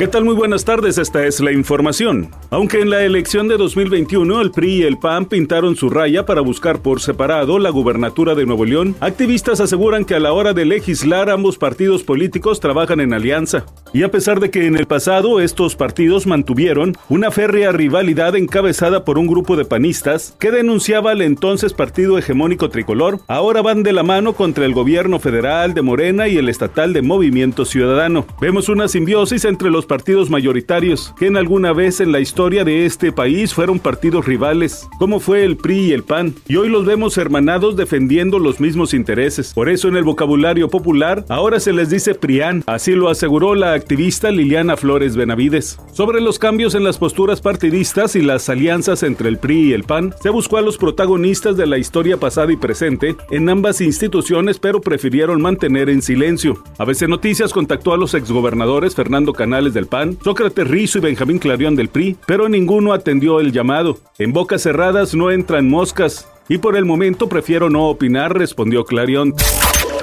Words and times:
¿Qué 0.00 0.08
tal? 0.08 0.24
Muy 0.24 0.34
buenas 0.34 0.64
tardes, 0.64 0.96
esta 0.96 1.26
es 1.26 1.40
la 1.40 1.52
información. 1.52 2.30
Aunque 2.48 2.80
en 2.80 2.88
la 2.88 3.02
elección 3.02 3.48
de 3.48 3.58
2021 3.58 4.40
el 4.40 4.50
PRI 4.50 4.76
y 4.76 4.82
el 4.84 4.96
PAN 4.96 5.26
pintaron 5.26 5.76
su 5.76 5.90
raya 5.90 6.24
para 6.24 6.40
buscar 6.40 6.80
por 6.80 7.02
separado 7.02 7.58
la 7.58 7.68
gubernatura 7.68 8.34
de 8.34 8.46
Nuevo 8.46 8.64
León, 8.64 8.96
activistas 9.00 9.60
aseguran 9.60 10.06
que 10.06 10.14
a 10.14 10.18
la 10.18 10.32
hora 10.32 10.54
de 10.54 10.64
legislar 10.64 11.28
ambos 11.28 11.58
partidos 11.58 12.02
políticos 12.02 12.60
trabajan 12.60 13.00
en 13.00 13.12
alianza. 13.12 13.66
Y 13.92 14.02
a 14.02 14.10
pesar 14.10 14.40
de 14.40 14.50
que 14.50 14.66
en 14.66 14.78
el 14.78 14.86
pasado 14.86 15.38
estos 15.38 15.76
partidos 15.76 16.26
mantuvieron 16.26 16.96
una 17.10 17.30
férrea 17.30 17.70
rivalidad 17.70 18.36
encabezada 18.36 19.04
por 19.04 19.18
un 19.18 19.26
grupo 19.26 19.54
de 19.54 19.66
panistas 19.66 20.34
que 20.40 20.50
denunciaba 20.50 21.10
al 21.10 21.20
entonces 21.20 21.74
partido 21.74 22.16
hegemónico 22.16 22.70
tricolor, 22.70 23.20
ahora 23.28 23.60
van 23.60 23.82
de 23.82 23.92
la 23.92 24.02
mano 24.02 24.32
contra 24.32 24.64
el 24.64 24.72
gobierno 24.72 25.18
federal 25.18 25.74
de 25.74 25.82
Morena 25.82 26.26
y 26.26 26.38
el 26.38 26.48
estatal 26.48 26.94
de 26.94 27.02
Movimiento 27.02 27.66
Ciudadano. 27.66 28.26
Vemos 28.40 28.70
una 28.70 28.88
simbiosis 28.88 29.44
entre 29.44 29.68
los 29.68 29.89
partidos 29.90 30.30
mayoritarios, 30.30 31.12
que 31.18 31.26
en 31.26 31.36
alguna 31.36 31.72
vez 31.72 32.00
en 32.00 32.12
la 32.12 32.20
historia 32.20 32.62
de 32.62 32.86
este 32.86 33.10
país 33.10 33.52
fueron 33.52 33.80
partidos 33.80 34.24
rivales, 34.24 34.88
como 35.00 35.18
fue 35.18 35.44
el 35.44 35.56
PRI 35.56 35.86
y 35.86 35.92
el 35.92 36.04
PAN, 36.04 36.32
y 36.46 36.54
hoy 36.54 36.68
los 36.68 36.86
vemos 36.86 37.18
hermanados 37.18 37.74
defendiendo 37.74 38.38
los 38.38 38.60
mismos 38.60 38.94
intereses. 38.94 39.52
Por 39.52 39.68
eso 39.68 39.88
en 39.88 39.96
el 39.96 40.04
vocabulario 40.04 40.68
popular 40.68 41.24
ahora 41.28 41.58
se 41.58 41.72
les 41.72 41.90
dice 41.90 42.14
PRIAN, 42.14 42.62
así 42.68 42.92
lo 42.92 43.08
aseguró 43.08 43.56
la 43.56 43.72
activista 43.72 44.30
Liliana 44.30 44.76
Flores 44.76 45.16
Benavides. 45.16 45.80
Sobre 45.90 46.20
los 46.20 46.38
cambios 46.38 46.76
en 46.76 46.84
las 46.84 46.98
posturas 46.98 47.40
partidistas 47.40 48.14
y 48.14 48.22
las 48.22 48.48
alianzas 48.48 49.02
entre 49.02 49.28
el 49.28 49.38
PRI 49.38 49.70
y 49.70 49.72
el 49.72 49.82
PAN, 49.82 50.14
se 50.22 50.30
buscó 50.30 50.58
a 50.58 50.62
los 50.62 50.78
protagonistas 50.78 51.56
de 51.56 51.66
la 51.66 51.78
historia 51.78 52.16
pasada 52.16 52.52
y 52.52 52.56
presente 52.56 53.16
en 53.32 53.48
ambas 53.48 53.80
instituciones, 53.80 54.60
pero 54.60 54.80
prefirieron 54.80 55.42
mantener 55.42 55.90
en 55.90 56.00
silencio. 56.00 56.62
ABC 56.78 57.08
Noticias 57.08 57.52
contactó 57.52 57.92
a 57.92 57.96
los 57.96 58.14
exgobernadores 58.14 58.94
Fernando 58.94 59.32
Canales 59.32 59.74
de 59.74 59.79
PAN, 59.86 60.18
Sócrates 60.22 60.68
Rizo 60.68 60.98
y 60.98 61.02
Benjamín 61.02 61.38
Clarión 61.38 61.76
del 61.76 61.88
PRI, 61.88 62.16
pero 62.26 62.48
ninguno 62.48 62.92
atendió 62.92 63.40
el 63.40 63.52
llamado. 63.52 63.98
En 64.18 64.32
bocas 64.32 64.62
cerradas 64.62 65.14
no 65.14 65.30
entran 65.30 65.68
moscas. 65.68 66.28
Y 66.48 66.58
por 66.58 66.76
el 66.76 66.84
momento 66.84 67.28
prefiero 67.28 67.70
no 67.70 67.88
opinar, 67.88 68.36
respondió 68.36 68.84
Clarion. 68.84 69.34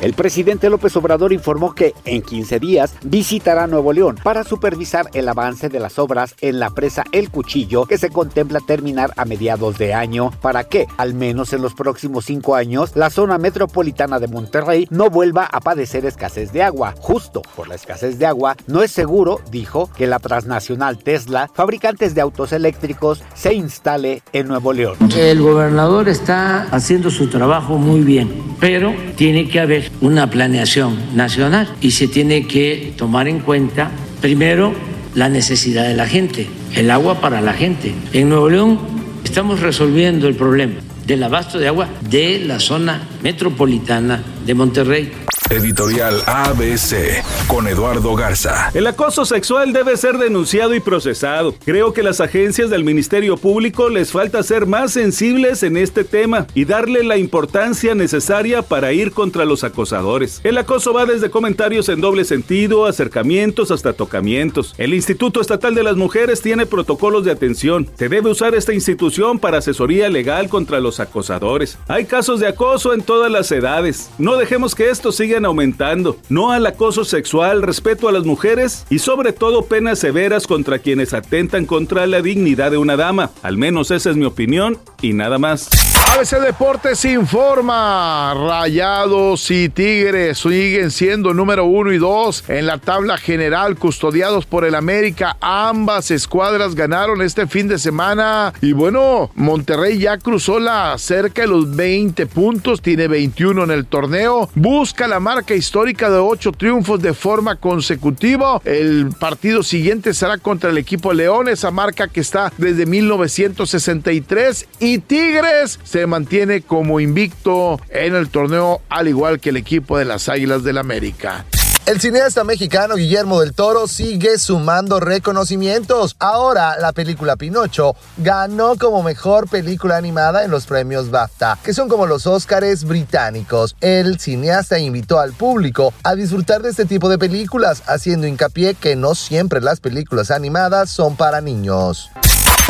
El 0.00 0.14
presidente 0.14 0.70
López 0.70 0.96
Obrador 0.96 1.32
informó 1.32 1.74
que 1.74 1.94
en 2.04 2.22
15 2.22 2.58
días 2.58 2.94
visitará 3.02 3.66
Nuevo 3.66 3.92
León 3.92 4.16
para 4.22 4.44
supervisar 4.44 5.08
el 5.14 5.28
avance 5.28 5.68
de 5.68 5.80
las 5.80 5.98
obras 5.98 6.34
en 6.40 6.60
la 6.60 6.70
presa 6.70 7.04
El 7.12 7.30
Cuchillo 7.30 7.86
que 7.86 7.98
se 7.98 8.10
contempla 8.10 8.60
terminar 8.60 9.12
a 9.16 9.24
mediados 9.24 9.78
de 9.78 9.94
año 9.94 10.30
para 10.42 10.64
que, 10.64 10.86
al 10.96 11.14
menos 11.14 11.52
en 11.52 11.62
los 11.62 11.74
próximos 11.74 12.26
cinco 12.26 12.54
años, 12.54 12.92
la 12.94 13.10
zona 13.10 13.38
metropolitana 13.38 14.18
de 14.18 14.28
Monterrey 14.28 14.86
no 14.90 15.10
vuelva 15.10 15.44
a 15.44 15.60
padecer 15.60 16.04
escasez 16.06 16.52
de 16.52 16.62
agua. 16.62 16.94
Justo 16.98 17.42
por 17.56 17.68
la 17.68 17.74
escasez 17.74 18.18
de 18.18 18.26
agua, 18.26 18.56
no 18.66 18.82
es 18.82 18.90
seguro, 18.90 19.40
dijo, 19.50 19.90
que 19.96 20.06
la 20.06 20.18
transnacional 20.18 20.98
Tesla, 20.98 21.50
fabricantes 21.54 22.14
de 22.14 22.20
autos 22.20 22.52
eléctricos, 22.52 23.22
se 23.34 23.54
instale 23.54 24.22
en 24.32 24.48
Nuevo 24.48 24.72
León. 24.72 24.96
El 25.16 25.40
gobernador 25.42 26.08
está 26.08 26.62
haciendo 26.70 27.10
su 27.10 27.28
trabajo 27.28 27.76
muy 27.76 28.00
bien, 28.00 28.53
pero 28.64 28.94
tiene 29.16 29.46
que 29.46 29.60
haber 29.60 29.90
una 30.00 30.30
planeación 30.30 30.96
nacional 31.14 31.68
y 31.82 31.90
se 31.90 32.08
tiene 32.08 32.46
que 32.46 32.94
tomar 32.96 33.28
en 33.28 33.40
cuenta 33.40 33.90
primero 34.22 34.72
la 35.14 35.28
necesidad 35.28 35.86
de 35.86 35.94
la 35.94 36.06
gente, 36.06 36.46
el 36.74 36.90
agua 36.90 37.20
para 37.20 37.42
la 37.42 37.52
gente. 37.52 37.92
En 38.14 38.30
Nuevo 38.30 38.48
León 38.48 38.78
estamos 39.22 39.60
resolviendo 39.60 40.28
el 40.28 40.34
problema 40.34 40.76
del 41.06 41.22
abasto 41.24 41.58
de 41.58 41.68
agua 41.68 41.90
de 42.08 42.38
la 42.38 42.58
zona 42.58 43.02
metropolitana 43.22 44.22
de 44.46 44.54
Monterrey. 44.54 45.12
Editorial 45.50 46.22
ABC 46.26 47.22
con 47.48 47.68
Eduardo 47.68 48.14
Garza. 48.14 48.70
El 48.72 48.86
acoso 48.86 49.26
sexual 49.26 49.74
debe 49.74 49.98
ser 49.98 50.16
denunciado 50.16 50.74
y 50.74 50.80
procesado. 50.80 51.54
Creo 51.66 51.92
que 51.92 52.02
las 52.02 52.22
agencias 52.22 52.70
del 52.70 52.82
Ministerio 52.82 53.36
Público 53.36 53.90
les 53.90 54.10
falta 54.10 54.42
ser 54.42 54.64
más 54.64 54.92
sensibles 54.92 55.62
en 55.62 55.76
este 55.76 56.02
tema 56.02 56.46
y 56.54 56.64
darle 56.64 57.04
la 57.04 57.18
importancia 57.18 57.94
necesaria 57.94 58.62
para 58.62 58.94
ir 58.94 59.12
contra 59.12 59.44
los 59.44 59.64
acosadores. 59.64 60.40
El 60.44 60.56
acoso 60.56 60.94
va 60.94 61.04
desde 61.04 61.30
comentarios 61.30 61.90
en 61.90 62.00
doble 62.00 62.24
sentido, 62.24 62.86
acercamientos 62.86 63.70
hasta 63.70 63.92
tocamientos. 63.92 64.74
El 64.78 64.94
Instituto 64.94 65.42
Estatal 65.42 65.74
de 65.74 65.82
las 65.82 65.96
Mujeres 65.96 66.40
tiene 66.40 66.64
protocolos 66.64 67.24
de 67.26 67.32
atención. 67.32 67.90
Se 67.98 68.08
debe 68.08 68.30
usar 68.30 68.54
esta 68.54 68.72
institución 68.72 69.38
para 69.38 69.58
asesoría 69.58 70.08
legal 70.08 70.48
contra 70.48 70.80
los 70.80 71.00
acosadores. 71.00 71.76
Hay 71.86 72.06
casos 72.06 72.40
de 72.40 72.48
acoso 72.48 72.94
en 72.94 73.02
todas 73.02 73.30
las 73.30 73.52
edades. 73.52 74.10
No 74.16 74.36
dejemos 74.38 74.74
que 74.74 74.88
esto 74.88 75.12
siga 75.12 75.34
aumentando. 75.44 76.16
No 76.28 76.52
al 76.52 76.66
acoso 76.66 77.04
sexual, 77.04 77.62
respeto 77.62 78.08
a 78.08 78.12
las 78.12 78.24
mujeres 78.24 78.86
y 78.90 78.98
sobre 78.98 79.32
todo 79.32 79.66
penas 79.66 79.98
severas 79.98 80.46
contra 80.46 80.78
quienes 80.78 81.14
atentan 81.14 81.66
contra 81.66 82.06
la 82.06 82.22
dignidad 82.22 82.70
de 82.70 82.78
una 82.78 82.96
dama. 82.96 83.30
Al 83.42 83.56
menos 83.56 83.90
esa 83.90 84.10
es 84.10 84.16
mi 84.16 84.24
opinión 84.24 84.78
y 85.04 85.12
nada 85.12 85.38
más. 85.38 85.68
ABC 86.14 86.38
Deportes 86.38 87.04
informa. 87.06 88.34
Rayados 88.34 89.50
y 89.50 89.68
Tigres 89.68 90.38
siguen 90.38 90.92
siendo 90.92 91.34
número 91.34 91.64
uno 91.64 91.92
y 91.92 91.98
dos 91.98 92.44
en 92.46 92.66
la 92.66 92.78
tabla 92.78 93.16
general, 93.16 93.76
custodiados 93.76 94.46
por 94.46 94.64
el 94.64 94.76
América. 94.76 95.36
Ambas 95.40 96.12
escuadras 96.12 96.76
ganaron 96.76 97.20
este 97.20 97.48
fin 97.48 97.66
de 97.66 97.80
semana. 97.80 98.52
Y 98.60 98.72
bueno, 98.72 99.30
Monterrey 99.34 99.98
ya 99.98 100.18
cruzó 100.18 100.60
la 100.60 100.96
cerca 100.98 101.42
de 101.42 101.48
los 101.48 101.74
20 101.74 102.26
puntos, 102.26 102.80
tiene 102.80 103.08
21 103.08 103.64
en 103.64 103.70
el 103.72 103.86
torneo. 103.86 104.48
Busca 104.54 105.08
la 105.08 105.18
marca 105.18 105.54
histórica 105.54 106.10
de 106.10 106.18
ocho 106.18 106.52
triunfos 106.52 107.02
de 107.02 107.12
forma 107.12 107.56
consecutiva. 107.56 108.60
El 108.64 109.08
partido 109.18 109.64
siguiente 109.64 110.14
será 110.14 110.38
contra 110.38 110.70
el 110.70 110.78
equipo 110.78 111.12
León, 111.12 111.48
esa 111.48 111.72
marca 111.72 112.06
que 112.06 112.20
está 112.20 112.52
desde 112.56 112.86
1963. 112.86 114.68
Y 114.78 114.93
Tigres 114.98 115.78
se 115.84 116.06
mantiene 116.06 116.62
como 116.62 117.00
invicto 117.00 117.80
en 117.88 118.14
el 118.14 118.28
torneo, 118.28 118.82
al 118.88 119.08
igual 119.08 119.40
que 119.40 119.50
el 119.50 119.56
equipo 119.56 119.98
de 119.98 120.04
las 120.04 120.28
Águilas 120.28 120.64
del 120.64 120.78
América. 120.78 121.44
El 121.86 122.00
cineasta 122.00 122.44
mexicano 122.44 122.94
Guillermo 122.94 123.42
del 123.42 123.52
Toro 123.52 123.86
sigue 123.86 124.38
sumando 124.38 125.00
reconocimientos. 125.00 126.16
Ahora 126.18 126.78
la 126.78 126.94
película 126.94 127.36
Pinocho 127.36 127.94
ganó 128.16 128.76
como 128.76 129.02
mejor 129.02 129.50
película 129.50 129.98
animada 129.98 130.44
en 130.44 130.50
los 130.50 130.64
premios 130.64 131.10
BAFTA, 131.10 131.58
que 131.62 131.74
son 131.74 131.90
como 131.90 132.06
los 132.06 132.26
Óscares 132.26 132.84
británicos. 132.84 133.76
El 133.82 134.18
cineasta 134.18 134.78
invitó 134.78 135.20
al 135.20 135.34
público 135.34 135.92
a 136.04 136.14
disfrutar 136.14 136.62
de 136.62 136.70
este 136.70 136.86
tipo 136.86 137.10
de 137.10 137.18
películas, 137.18 137.82
haciendo 137.86 138.26
hincapié 138.26 138.72
que 138.72 138.96
no 138.96 139.14
siempre 139.14 139.60
las 139.60 139.80
películas 139.80 140.30
animadas 140.30 140.88
son 140.88 141.16
para 141.16 141.42
niños. 141.42 142.10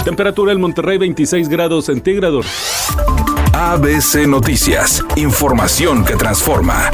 Temperatura 0.05 0.53
en 0.53 0.61
Monterrey 0.61 0.99
26 0.99 1.49
grados 1.49 1.87
centígrados. 1.87 2.47
ABC 3.55 4.27
Noticias, 4.27 5.03
información 5.17 6.05
que 6.05 6.15
transforma. 6.15 6.91